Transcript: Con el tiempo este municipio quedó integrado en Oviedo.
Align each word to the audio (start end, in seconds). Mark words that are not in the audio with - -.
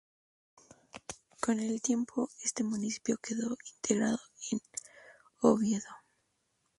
Con 1.41 1.59
el 1.59 1.79
tiempo 1.79 2.31
este 2.43 2.63
municipio 2.63 3.19
quedó 3.21 3.55
integrado 3.71 4.17
en 4.51 4.59
Oviedo. 5.41 5.93